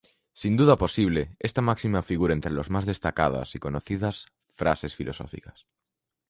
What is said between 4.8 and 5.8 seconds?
filosóficas.